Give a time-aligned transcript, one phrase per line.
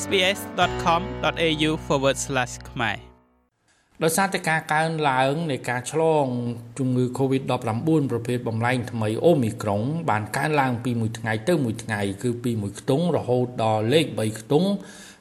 [0.00, 1.70] sbs.com.au/
[2.70, 2.98] ខ្មែរ
[4.02, 6.26] ដោយសារតែការកើនឡើងនៃការឆ្លង
[6.78, 14.68] ជំងឺ Covid-19 ប្រភេទបំលែងថ្មីអូមីក្រុងបានកើនឡើងពីមួយថ្ងៃទៅមួយថ្ងៃគឺពីមួយខ្ទង់រហូតដល់លេខ3ខ្ទង់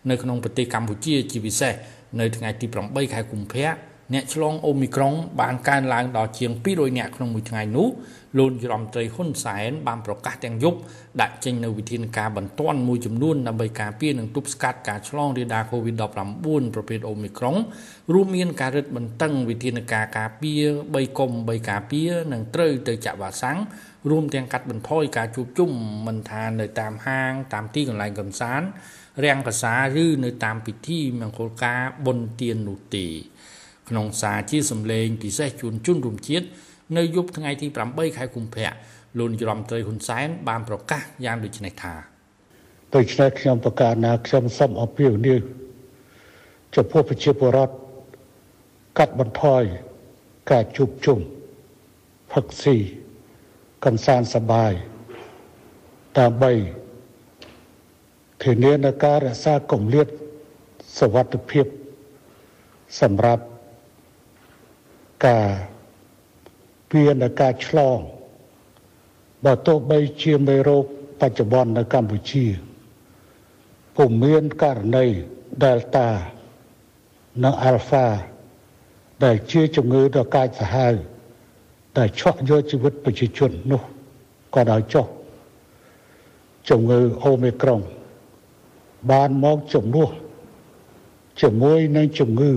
[0.09, 1.73] នៅក្នុងប្រទេសកម្ពុជាជាពិសេស
[2.19, 7.87] នៅថ្ងៃទី8ខែកុម្ភៈ អ្នកឆ្លងអូមីក្រុងបានកើនឡើងដល់ជាង200នាក់ក្នុងមួយថ្ងៃនោះ
[8.37, 10.77] លោកយមត្រីហ៊ុនសែនបានប្រកាសទាំងយប់
[11.21, 17.55] ដាក់ចេញនូវវិធានការបន្ទាន់មួយចំនួនដើម្បីការពារនិងទប់ស្កាត់ការឆ្លងរាលដាល COVID-19 ប្រភេទអូមីក្រុង
[18.13, 23.57] រួមមានការរឹតបន្តឹងវិធានការការពារ3កុំ3ការពារនិងត្រូវទៅចាក់វ៉ាក់សាំង
[24.09, 25.71] រួមទាំងកាត់បន្ថយការជួបជុំ
[26.07, 28.67] មិនថានៅតាមហាង តាមទីកន្លែងកំសាន្ត
[29.23, 33.07] រាំងភាសាឬនៅតាមពិធីមង្គលការបុណ្យទាននោះទេ
[33.90, 36.46] ក្នុងសារជាសម្លេងពិសេសជូនជនរួមជាតិ
[36.96, 38.70] នៅយប់ថ្ងៃទី8ខែកុម្ភៈ
[39.18, 41.94] លោកនាយរដ្ឋមន្ត្រីហ៊ុនសែនបានប្រកាសយ៉ាងដូចនេះថា
[42.94, 45.40] ដូច្នេះខ្ញុំប្រកាសណាខ្ញុំសូមអពាវនាវ
[46.74, 47.74] ចំពោះប្រជាពលរដ្ឋ
[48.98, 49.62] កាត់បន្ថយ
[50.50, 51.18] ការជួបជុំ
[52.32, 52.76] ផឹកស៊ី
[53.84, 54.72] កំសាន្តសប្បាយ
[56.18, 56.52] ដើម្បី
[58.44, 60.06] ធានានៅការរក្សាគម្លាត
[60.98, 61.66] សวัสดิភាព
[63.00, 63.44] សម្រាប់
[65.27, 65.49] ការ
[66.89, 67.99] ពារនៅការឆ្លង
[69.45, 70.85] បើទោះបីជាមេរោគ
[71.21, 72.45] បច្ចុប្បន្ននៅកម្ពុជា
[73.95, 75.05] ពុំមានករណី
[75.63, 76.07] Delta
[77.43, 78.05] និង Alpha
[79.23, 80.93] ដែលជាជំងឺដ៏កាចសាហាវ
[81.97, 83.81] ដែលឆក់យកជីវិតប្រជាជននោះ
[84.55, 85.05] ក៏ដោយចុះ
[86.69, 87.81] ជំងឺអូមីក្រុង
[89.11, 90.09] បានមកជំនួស
[91.41, 92.51] ជាមួយនឹងជំងឺ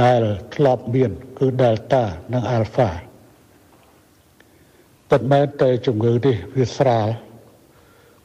[0.00, 0.20] ដែល
[0.54, 2.88] ធ្លាប់មានគឺ Delta និង Alpha
[5.10, 7.08] ប៉ុន្តែតែជំងឺនេះវាស្រាល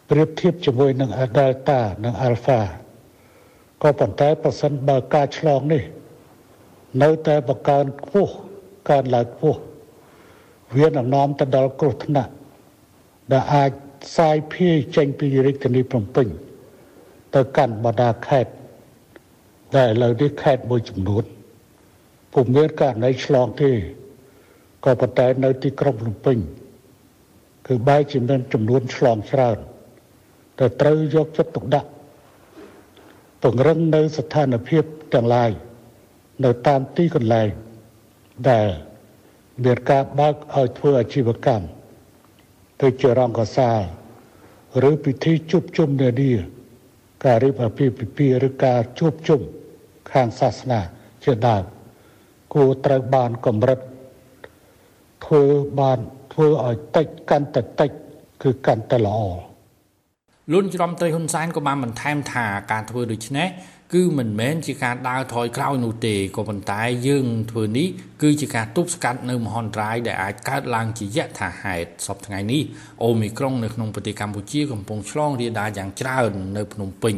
[0.10, 2.60] ប្រៀបធៀបជាមួយនឹង Delta និង Alpha
[3.82, 5.84] ក៏ប៉ុន្តែប្រសិនបើការឆ្លងនេះ
[7.04, 8.34] នៅតែបង្កើនខ្ពស់
[8.90, 9.60] កើនឡើងខ្ពស់
[10.78, 12.32] វានាំនាំទៅដល់គ្រោះថ្នាក់
[13.32, 13.72] ដែលអាច
[14.04, 16.28] ផ្សាយភាយចេញពីរាជធានីភ្នំពេញ
[17.36, 18.52] ទៅកាន់បណ្ដាខេត្ត
[19.76, 21.26] ដែលឥឡូវនេះខេត្តមួយចំនួន
[22.34, 23.72] ពុំមានករណីឆ្លងទេ
[24.86, 26.38] ក៏ប៉ុន្តែនៅទីក្រុងភ្នំពេញ
[27.68, 29.58] គឺបែរជាមានចំនួនឆ្លងច្រើន
[30.60, 31.90] តែត្រូវយកចិត្តទុកដាក់
[33.42, 34.84] ពង្រឹងនៅស្ថានភាព
[35.14, 35.52] ទាំងឡាយ
[36.46, 37.50] នៅតាមទីកន្លែង
[38.50, 38.68] ដែល
[39.64, 41.66] មានការបើកឲ្យធ្វើអាជីវកម្ម
[42.82, 43.82] ទៅជារងកសាល
[44.90, 46.34] ឬពិធីជួបជុំនានា
[47.26, 49.42] ការរៀបអាពាហ៍ពិពាហ៍ឬការជួបជុំ
[50.12, 50.80] ខាងសាសនា
[51.24, 51.64] ជាដើម
[52.54, 53.80] គួរត្រូវបានកម្រិត
[55.26, 55.44] ធ្វើ
[55.80, 56.00] បាន
[56.34, 57.92] ធ្វើឲ្យតិចកាន់តែតិច
[58.44, 59.20] គឺកាន់តែល្អ
[60.54, 63.48] លន់ច្រំត្រីហ៊ុនសែនក៏បានបន្ថែមថាការធ្វើដូច្នេះ
[63.94, 67.88] គឺមិនមែនជាការដើរថយក្រោយនោះទេក៏ប៉ុន្តែយើងធ្វើនេះ
[68.22, 72.62] គឺជាការទប់ស្កាត់នៅមហន្តរាយដែលអាចកើតឡើងជាយថាហេតុសពថ្ងៃនេះ
[73.04, 77.16] អូមីក្រុងនៅក្នុងប្រទេសកម្ពុជាកំពុងឆ្លងរាលដាលយ៉ាងច្រើននៅភ្នំពេញ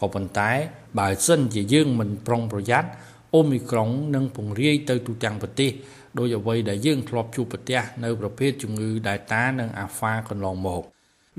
[0.00, 0.50] ក៏ប៉ុន្តែ
[0.98, 2.88] បើសិនជាយើងមិនប្រុងប្រយ័ត្ន
[3.34, 5.70] អូមីក្រុងនឹងពង្រាយទៅទូទាំងប្រទេស
[6.18, 10.82] ដោយអ្វីដែលយើងធ្លាប់ជួបប្រទះនៅប្រភេទជំងឺ Delta និង Alpha កន្លងមក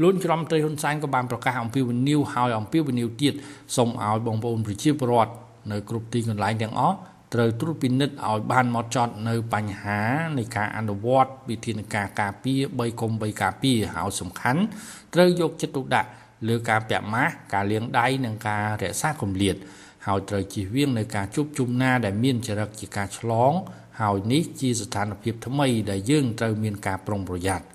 [0.02, 3.34] លោកច្រំត្រីហ៊ុនសែនក៏បានប្រកាសអំពាវនាវឲ្យអំពាវនាវទៀត
[3.76, 5.34] សូមឲ្យបងប្អូនប្រជាពលរដ្ឋ
[5.72, 6.98] នៅគ្រប់ទីកន្លែងទាំងអស់
[7.34, 10.02] ត្រូវត្រួតពិនិត្យឲ្យបានហ្មត់ចត់នៅបញ្ហា
[10.38, 14.62] នៃការអនុវត្តវិធានការការពារ3កុំ3ការពារហើយសំខាន់
[15.14, 16.10] ត្រូវយកចិត្តទុកដាក់
[16.48, 19.56] លើការពាក់ម៉ាស់ការលាងដៃនិងការរក្សាគម្លាត
[20.08, 23.54] ហើយត្រូវជៀសវាងនៅការជួបជុំណាដែលមានចរិតជាការឆ្លង
[24.02, 27.66] ហើយនេះជាស្ថានភាពថ្មីដែលយើងត្រូវមានការប្រុងប្រយ័ត្ន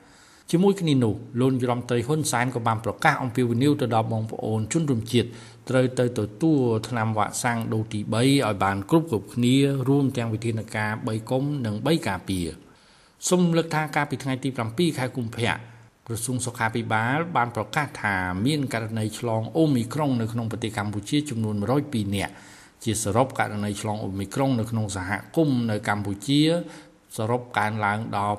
[0.51, 5.29] ជាមួយគ្នានោះលោកយមត្រីហ៊ុនសែនក៏បានប្រកាសអំពាវនាវទៅដល់បងប្អូនជនរួមជាតិ
[5.69, 8.31] ត្រូវទៅទទួលថ្នាំវ៉ាក់សាំងដូសទី3ឲ្យ
[8.63, 9.55] បានគ្រប់គ្រប់គ្នា
[9.89, 12.47] រួមទាំងវិធានការ3កុំនិង3ការពារ
[13.29, 15.55] សូមលើកថាកាលពីថ្ងៃទី7ខែកុម្ភៈ
[16.11, 18.17] ក្រសួងសុខាភិបាលបានប្រកាសថា
[18.47, 21.57] មានករណីឆ្លងអូមីក្រុងនៅក្នុងប្រទេសកម្ពុជាចំនួន
[21.87, 22.33] 102នាក់
[22.85, 26.41] ជាសរុបករណីឆ្លងអូមីក្រុងនៅក្នុងសហគមន៍នៅកម្ពុជា
[27.17, 28.37] សរុបកើនឡើងដល់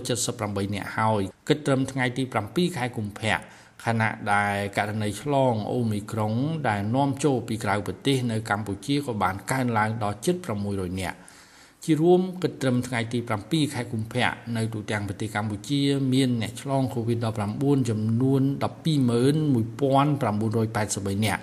[0.00, 3.36] 978នាក់ហើយគិតត្រឹមថ្ងៃទី7ខែកុម្ភៈ
[3.84, 6.34] ខណៈដែលករណីឆ្លងអូមីក្រុង
[6.68, 10.36] ដែលនាំចូលពីក្រៅប្រទេសនៅកម្ពុជាក៏បានកើនឡើងដល់ជិត
[10.68, 11.18] 600នាក់
[11.84, 15.80] ជារួមគិតត្រឹមថ្ងៃទី7ខែកុម្ភៈនៅទូទាំងប្រទេសកម្ពុជា
[16.12, 21.42] មានអ្នកឆ្លង COVID-19 ចំនួន121,983នាក់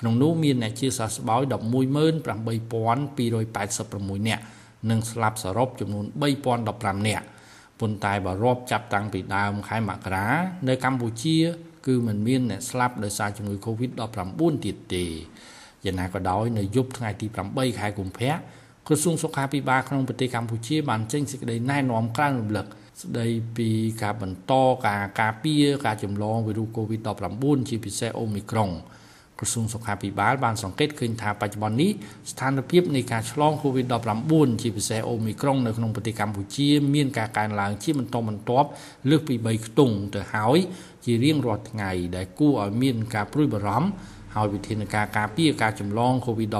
[0.00, 4.42] ក្នុងនោះមានអ្នកជាសះស្បើយ118,286នាក់
[4.90, 6.04] និងស្លាប់សរុបចំនួន
[6.56, 7.26] 3015នាក់
[7.80, 10.26] ប៉ុន្តែបើរាប់ចាប់តាំងពីដើមខែមករា
[10.68, 11.36] នៅកម្ពុជា
[11.86, 15.04] គឺมันមានអ្នកស្លាប់ដោយសារជំងឺ Covid-19 ទៀតទេ
[15.84, 18.30] យ៉ាងណាក៏ដោយនៅយប់ថ្ងៃទី8ខែកុម្ភៈ
[18.88, 22.66] ក្រសួងសុខាភិបាលក្នុងប្រទេសកម្ពុជាបានចេញសេចក្តីណែនាំក្រើនរំលឹក
[23.02, 23.26] ស្ដី
[23.56, 23.68] ពី
[24.02, 24.52] ការបន្ត
[24.86, 28.70] ការការពារការចម្លងវីរុស COVID-19 ជាពិសេសអូមីក្រុង
[29.38, 31.90] ក្រសួងសុខាភិបាលបានសង្កេតឃើញថាបច្ចុប្បន្ននេះ
[32.30, 38.68] ស្ថានភាពនៃការឆ្លង COVID-19 ជាពិសេសអូមីក្រុងនៅក្នុងប្រទេសកម្ពុជា មានការកើនឡើងជាបន្តបន្ទាប់
[39.10, 40.58] លើសពី3ខ្ទង់ទៅហើយ
[41.04, 43.88] ជារៀងរាល់ថ្ងៃដែលគួរឲ្យមានការព្រួយបារម្ភ
[44.34, 46.56] ហើយវិធានការការពារការចម្លង COVID-19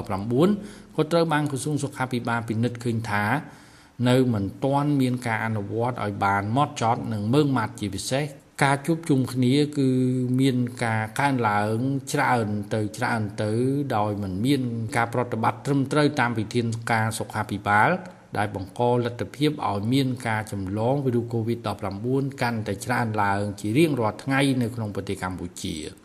[0.95, 3.25] ក៏ត្រូវបានក្រសួងសុខាភិបាលពិនិត្យឃើញថា
[4.09, 8.25] នៅមិនទាន់មានការអនុវត្តឲ្យបានម៉ត់ចត់និងមើងម៉ាត់ជាពិសេស
[8.63, 9.89] ការជួបជុំគ្នាគឺ
[10.39, 11.77] មានការកើនឡើង
[12.11, 13.51] ច្រើនទៅច្រើនទៅ
[13.95, 14.61] ដោយមិនមាន
[14.95, 17.89] ការប្រតិបត្តិត្រឹមត្រូវតាមវិធានការសុខាភិបាល
[18.37, 26.04] ដែលបង្កលទ្ធភាពឲ្យមានការចម្លងវីរុស COVID-19 កាន់តែច្រើនឡើងជារៀងរាល់ថ្ងៃនៅក្នុងប្រទេសកម្ពុជា